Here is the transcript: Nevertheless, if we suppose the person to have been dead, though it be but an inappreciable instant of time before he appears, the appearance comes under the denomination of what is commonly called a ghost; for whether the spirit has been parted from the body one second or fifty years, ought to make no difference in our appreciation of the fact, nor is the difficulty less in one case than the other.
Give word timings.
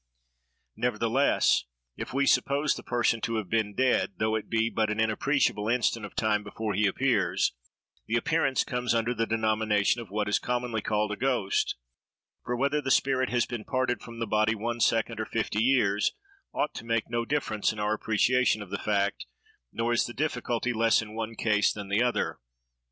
Nevertheless, 0.75 1.65
if 1.95 2.11
we 2.11 2.25
suppose 2.25 2.73
the 2.73 2.81
person 2.81 3.21
to 3.21 3.35
have 3.35 3.49
been 3.51 3.75
dead, 3.75 4.13
though 4.17 4.33
it 4.33 4.49
be 4.49 4.67
but 4.71 4.89
an 4.89 4.99
inappreciable 4.99 5.69
instant 5.69 6.07
of 6.07 6.15
time 6.15 6.41
before 6.43 6.73
he 6.73 6.87
appears, 6.87 7.53
the 8.07 8.15
appearance 8.15 8.63
comes 8.63 8.95
under 8.95 9.13
the 9.13 9.27
denomination 9.27 10.01
of 10.01 10.09
what 10.09 10.27
is 10.27 10.39
commonly 10.39 10.81
called 10.81 11.11
a 11.11 11.15
ghost; 11.15 11.75
for 12.43 12.55
whether 12.57 12.81
the 12.81 12.89
spirit 12.89 13.29
has 13.29 13.45
been 13.45 13.63
parted 13.63 14.01
from 14.01 14.17
the 14.17 14.25
body 14.25 14.55
one 14.55 14.79
second 14.79 15.19
or 15.19 15.25
fifty 15.27 15.61
years, 15.63 16.13
ought 16.51 16.73
to 16.73 16.83
make 16.83 17.07
no 17.07 17.23
difference 17.23 17.71
in 17.71 17.77
our 17.77 17.93
appreciation 17.93 18.63
of 18.63 18.71
the 18.71 18.79
fact, 18.79 19.27
nor 19.71 19.93
is 19.93 20.07
the 20.07 20.15
difficulty 20.15 20.73
less 20.73 21.03
in 21.03 21.13
one 21.13 21.35
case 21.35 21.71
than 21.71 21.89
the 21.89 22.01
other. 22.01 22.39